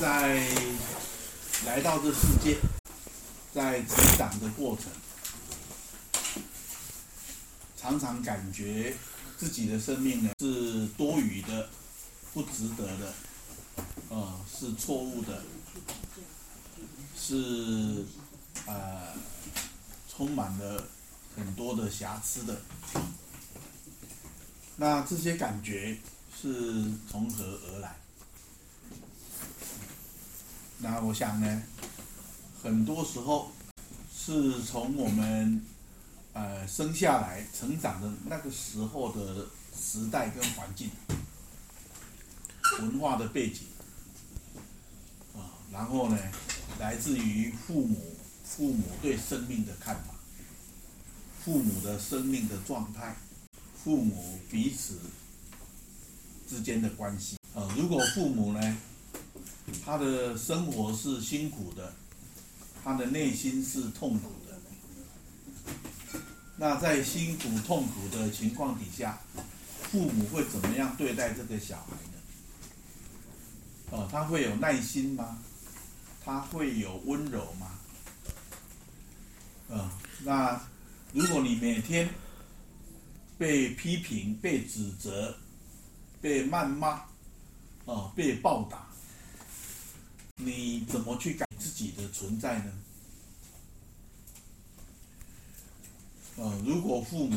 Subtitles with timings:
[0.00, 0.40] 在
[1.66, 2.56] 来到这世界，
[3.52, 4.86] 在成长的过程，
[7.76, 8.96] 常常感觉
[9.36, 11.68] 自己的生命呢是多余的、
[12.32, 13.12] 不值得的，
[14.08, 15.42] 呃，是错误的，
[17.14, 18.02] 是
[18.64, 19.08] 呃
[20.08, 20.82] 充满了
[21.36, 22.58] 很多的瑕疵的。
[24.76, 25.98] 那这些感觉
[26.40, 27.94] 是从何而来？
[30.82, 31.62] 那我想呢，
[32.62, 33.52] 很多时候
[34.10, 35.62] 是从我们
[36.32, 39.46] 呃生下来成长的那个时候的
[39.78, 40.90] 时代跟环境、
[42.80, 43.66] 文化的背景
[45.36, 46.18] 啊，然后呢，
[46.78, 50.14] 来自于父母父母对生命的看法，
[51.44, 53.14] 父母的生命的状态，
[53.84, 54.98] 父母彼此
[56.48, 58.76] 之间的关系啊，如果父母呢，
[59.84, 61.92] 他的生活是辛苦的，
[62.82, 64.58] 他的内心是痛苦的。
[66.56, 69.18] 那在辛苦痛苦的情况底下，
[69.90, 72.18] 父母会怎么样对待这个小孩呢？
[73.90, 75.38] 哦，他会有耐心吗？
[76.22, 77.78] 他会有温柔吗？
[79.70, 79.90] 嗯，
[80.22, 80.60] 那
[81.14, 82.08] 如果你每天
[83.38, 85.34] 被批评、被指责、
[86.20, 87.00] 被谩骂，
[87.86, 88.89] 哦，被暴打。
[90.44, 92.72] 你怎么去改自己的存在呢？
[96.36, 97.36] 呃，如果父母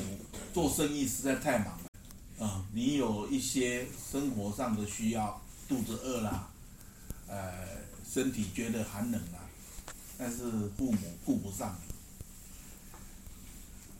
[0.53, 1.89] 做生意实在太忙了，
[2.37, 6.49] 呃，你有一些生活上的需要，肚子饿啦，
[7.27, 7.67] 呃，
[8.09, 9.39] 身体觉得寒冷啦，
[10.17, 11.77] 但是父母顾不上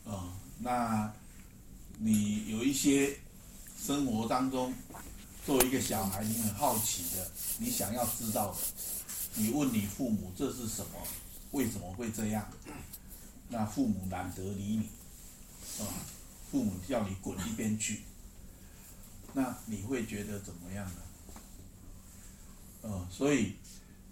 [0.06, 1.14] 你，呃，那
[1.98, 3.18] 你有一些
[3.78, 4.74] 生活当中，
[5.46, 8.58] 作为一个小孩，你很好奇的，你想要知道的。
[9.36, 11.00] 你问你父母这是什么？
[11.52, 12.48] 为什么会这样？
[13.50, 14.90] 那父母懒得理你，
[15.84, 15.86] 啊，
[16.50, 18.02] 父母叫你滚一边去。
[19.34, 21.02] 那你会觉得怎么样呢？
[22.84, 23.54] 呃，所以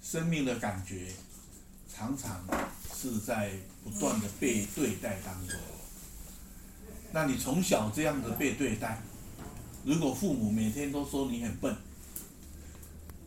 [0.02, 1.12] 生命的感觉
[1.92, 2.46] 常常
[2.96, 3.54] 是在
[3.84, 5.60] 不断的被对待当中。
[7.12, 9.02] 那你从小这样的被对待，
[9.84, 11.76] 如果父母每天都说你很笨，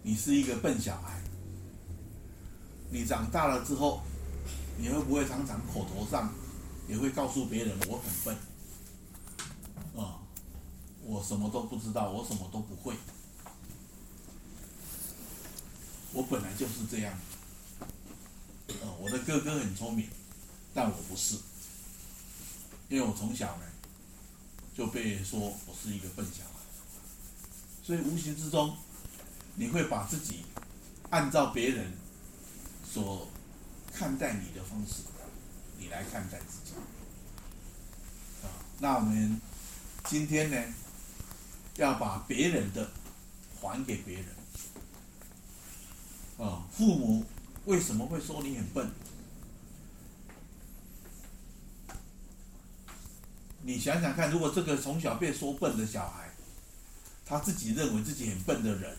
[0.02, 1.20] 你是一个笨小孩。
[2.94, 4.04] 你长大了之后，
[4.78, 6.32] 你会不会常常口头上
[6.86, 8.36] 也会告诉别人我很笨？
[9.96, 10.22] 啊，
[11.02, 12.94] 我什么都不知道，我什么都不会。
[16.12, 17.12] 我本来就是这样。
[18.68, 20.08] 呃，我的哥哥很聪明，
[20.72, 21.34] 但我不是，
[22.88, 23.64] 因为我从小呢
[24.72, 26.60] 就被说我是一个笨小孩，
[27.82, 28.76] 所以无形之中
[29.56, 30.44] 你会把自己
[31.10, 32.03] 按照别人。
[32.94, 33.26] 所
[33.92, 35.02] 看待你的方式，
[35.76, 36.74] 你来看待自己。
[38.44, 38.46] 啊，
[38.78, 39.40] 那我们
[40.04, 40.74] 今天呢，
[41.74, 42.88] 要把别人的
[43.60, 44.26] 还给别人。
[46.38, 47.24] 啊，父母
[47.64, 48.88] 为什么会说你很笨？
[53.62, 56.30] 你想想看，如果这个从小被说笨的小孩，
[57.26, 58.96] 他自己认为自己很笨的人，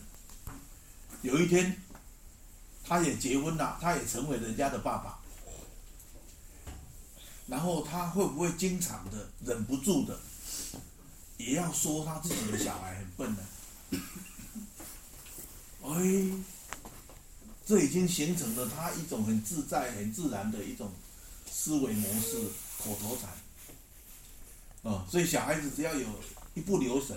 [1.22, 1.80] 有一天。
[2.88, 5.18] 他也结婚了，他也成为人家的爸爸，
[7.46, 10.18] 然后他会不会经常的忍不住的，
[11.36, 13.42] 也要说他自己的小孩很笨呢？
[15.82, 16.00] 哎，
[17.64, 20.92] 这已经形成了他一种很自在、很自然的一种
[21.50, 22.38] 思维模式，
[22.78, 23.30] 口头禅。
[24.82, 26.06] 哦，所以小孩子只要有
[26.54, 27.16] 一不留神，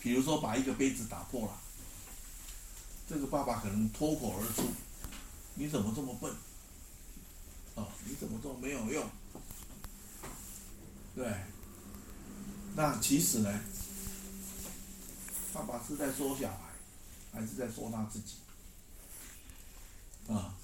[0.00, 1.56] 比如说把一个杯子打破了。
[3.08, 4.62] 这个爸爸可能脱口而出
[5.54, 6.32] ：“你怎么这么笨？
[7.74, 9.04] 哦，你怎么这么没有用？”
[11.14, 11.30] 对，
[12.74, 13.60] 那其实呢，
[15.52, 16.70] 爸爸是在说小孩，
[17.32, 18.36] 还是在说他自己？
[20.32, 20.54] 啊，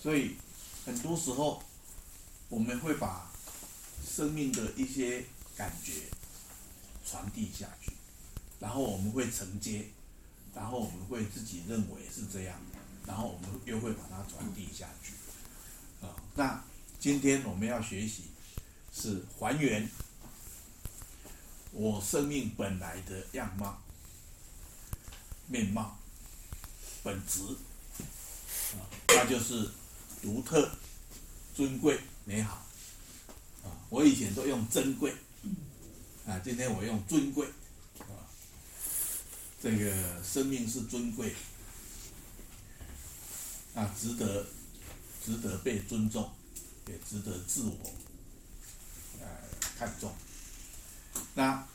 [0.00, 0.36] 所以
[0.86, 1.62] 很多时候
[2.48, 3.30] 我们会把
[4.06, 5.24] 生命的一些
[5.56, 6.04] 感觉
[7.04, 7.92] 传递下去，
[8.60, 9.88] 然后我们会承接。
[10.54, 12.58] 然后我们会自己认为是这样，
[13.08, 15.14] 然后我们又会把它传递下去，
[16.06, 16.62] 啊，那
[17.00, 18.24] 今天我们要学习
[18.92, 19.88] 是还原
[21.72, 23.80] 我生命本来的样貌、
[25.46, 25.98] 面貌、
[27.02, 27.40] 本质，
[28.76, 29.70] 啊，那就是
[30.20, 30.70] 独特、
[31.56, 32.56] 尊贵、美好，
[33.64, 35.14] 啊，我以前都用珍贵，
[36.26, 37.46] 啊，今天我用尊贵。
[38.00, 38.12] 啊
[39.60, 41.34] 这个生命是尊贵，
[43.74, 44.46] 啊，值得
[45.24, 46.30] 值得被尊重，
[46.86, 47.76] 也值得自我
[49.20, 49.26] 呃
[49.78, 50.12] 看重。
[51.34, 51.66] 那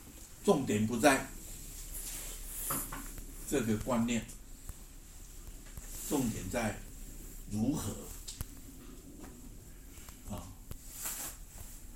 [0.44, 1.26] 重点不在
[3.48, 4.26] 这个观念，
[6.08, 6.78] 重点在
[7.50, 7.92] 如何
[10.30, 10.46] 啊，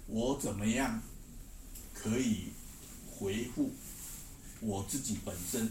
[0.06, 1.02] 我怎么样
[1.92, 2.52] 可以
[3.10, 3.72] 回复
[4.60, 5.70] 我自己本身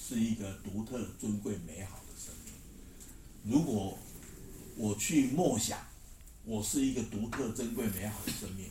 [0.00, 2.00] 是一个独特、尊贵、美好？
[3.48, 3.98] 如果
[4.76, 5.78] 我去默想，
[6.44, 8.68] 我是一个独特、珍贵、美好的生命，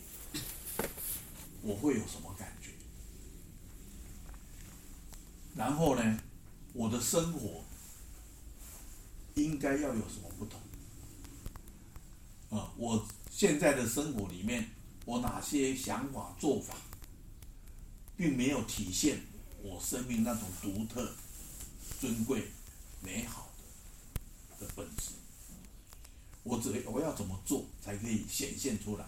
[1.63, 2.69] 我会有什么感觉？
[5.55, 6.19] 然后呢，
[6.73, 7.63] 我的生活
[9.33, 10.61] 应该要有什么不同？
[12.55, 14.69] 啊，我现在的生活里面，
[15.05, 16.75] 我哪些想法做法，
[18.15, 19.19] 并没有体现
[19.63, 21.15] 我生命那种独特、
[21.99, 22.51] 尊贵、
[23.01, 23.46] 美好
[24.59, 25.11] 的本质。
[26.43, 29.05] 我只我要怎么做才可以显现出来？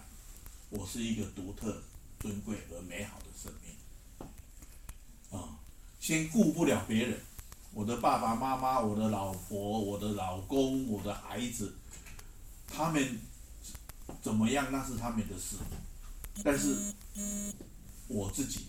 [0.68, 1.82] 我是一个独特、
[2.20, 5.58] 尊贵而美好的生命啊。
[5.98, 7.20] 先顾不了别人，
[7.74, 11.74] 我的爸爸妈妈、我的老婆、我的老公、我的孩子，
[12.68, 13.18] 他们
[14.22, 15.56] 怎么样那是他们的事，
[16.44, 16.94] 但是
[18.06, 18.66] 我自己，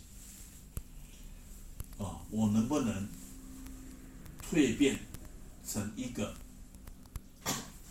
[1.97, 3.07] 啊，我能不能
[4.49, 4.99] 蜕变
[5.65, 6.35] 成一个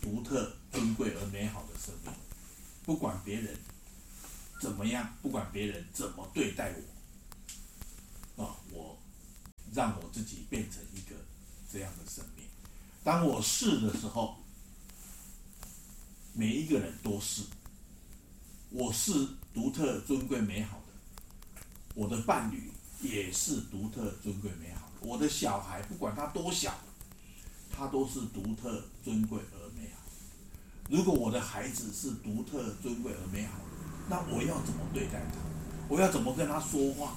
[0.01, 2.11] 独特、尊贵而美好的生命？
[2.83, 3.55] 不管别人
[4.59, 6.73] 怎么样，不管别人怎么对待
[8.35, 8.97] 我，啊，我。
[9.73, 11.15] 让我自己变成一个
[11.71, 12.45] 这样的生命。
[13.05, 14.35] 当我是的时候，
[16.33, 17.43] 每一个人都是。
[18.69, 19.13] 我是
[19.53, 21.63] 独特、尊贵、美好的。
[21.95, 22.69] 我的伴侣
[22.99, 25.07] 也是独特、尊贵、美好的。
[25.07, 26.77] 我的小孩不管他多小，
[27.71, 29.60] 他都是独特、尊贵而。
[30.91, 33.63] 如果我的孩子是独特、尊贵而美好的，
[34.09, 35.37] 那我要怎么对待他？
[35.87, 37.13] 我要怎么跟他说话？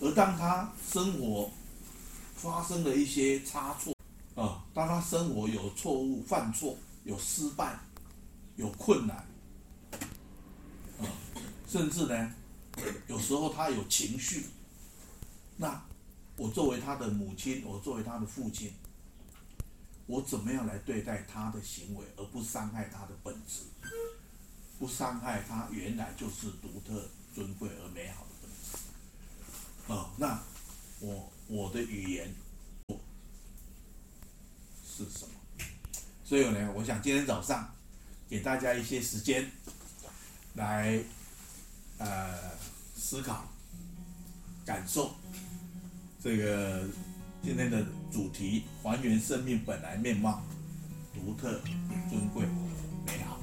[0.00, 1.48] 而当他生活
[2.34, 3.94] 发生了一些差错，
[4.34, 7.78] 啊，当他生活有错误、犯错、有失败、
[8.56, 9.16] 有困难，
[10.98, 11.06] 啊，
[11.68, 12.34] 甚至呢，
[13.06, 14.46] 有时候他有情绪，
[15.56, 15.80] 那
[16.36, 18.72] 我作为他的母亲，我作为他的父亲，
[20.08, 23.60] 我怎么样来对待他的行为，而不伤害他的本质，
[24.78, 28.78] 不伤害他原来就是独特、尊贵而美好的本质。
[29.86, 30.42] 哦，那
[31.00, 32.34] 我我的语言
[34.82, 35.34] 是什么？
[36.24, 37.70] 所以呢，我想今天早上
[38.30, 39.50] 给大家一些时间
[40.54, 41.02] 来
[41.98, 42.56] 呃
[42.96, 43.46] 思考、
[44.64, 45.14] 感受
[46.22, 46.88] 这个
[47.42, 50.42] 今天的主题：还原生命本来面貌，
[51.14, 51.60] 独特、
[52.10, 52.44] 尊贵、
[53.06, 53.40] 美好。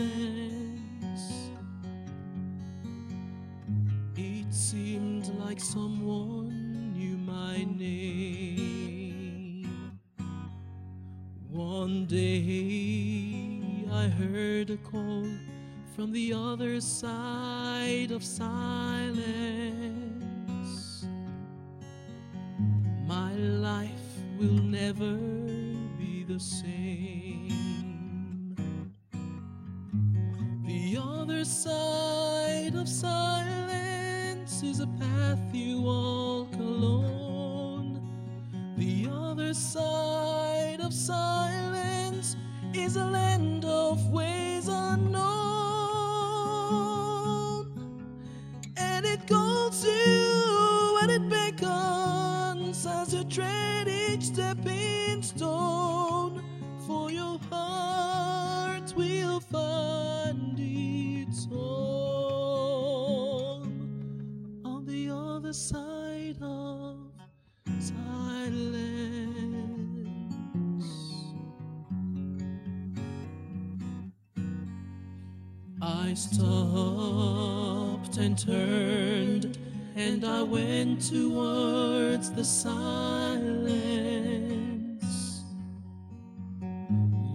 [0.00, 0.07] I
[12.08, 13.60] day
[13.92, 15.26] I heard a call
[15.94, 18.56] from the other side of silence.
[23.06, 23.90] My life
[24.38, 25.18] will never
[25.98, 27.76] be the same.
[30.66, 37.27] The other side of silence is a path you walk alone.
[38.88, 42.36] The other side of silence
[42.72, 45.26] is a land of ways unknown,
[48.78, 50.17] and it goes to
[76.14, 79.58] stopped and turned,
[79.96, 83.74] and I went towards the silence,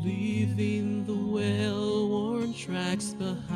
[0.04, 3.54] leaving the well-worn tracks behind.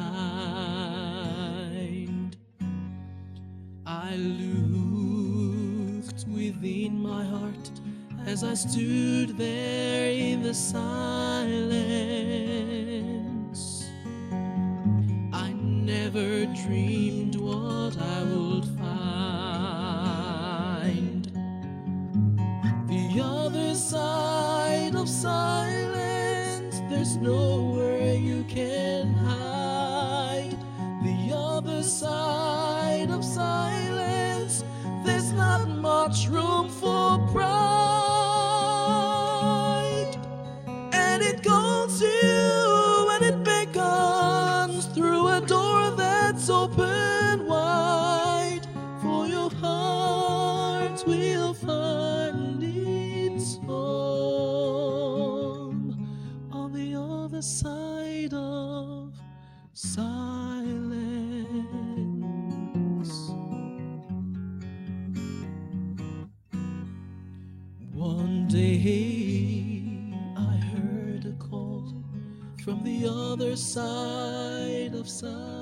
[3.86, 7.72] I looked within my heart
[8.26, 12.26] as I stood there in the silence.
[16.67, 18.91] Dreamed what I would find.
[22.89, 30.58] The other side of silence, there's nowhere you can hide.
[31.03, 34.65] The other side of silence,
[35.06, 37.48] there's not much room for pride.
[40.91, 42.26] And it calls you
[46.50, 48.62] open wide.
[49.01, 54.88] For your heart will find its home
[56.51, 59.13] on the other side of
[59.74, 60.08] silence.
[67.94, 71.94] One day I heard a call
[72.63, 75.57] from the other side of silence.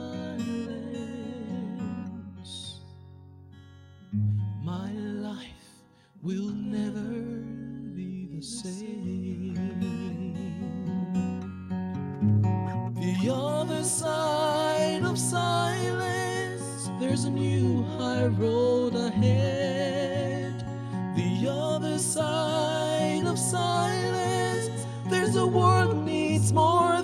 [13.66, 20.64] Other side of silence, there's a new high road ahead.
[21.16, 26.95] The other side of silence, there's a world needs more